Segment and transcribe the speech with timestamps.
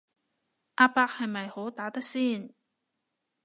[0.77, 2.55] 阿伯係咪好打得先